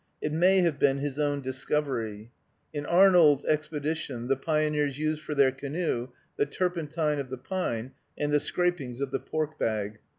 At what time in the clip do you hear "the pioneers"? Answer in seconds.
4.29-4.97